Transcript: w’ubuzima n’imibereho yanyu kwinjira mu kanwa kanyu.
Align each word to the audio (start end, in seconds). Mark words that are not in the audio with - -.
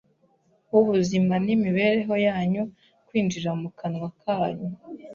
w’ubuzima 0.71 1.33
n’imibereho 1.45 2.13
yanyu 2.27 2.63
kwinjira 3.07 3.49
mu 3.61 3.69
kanwa 3.79 4.09
kanyu. 4.21 4.69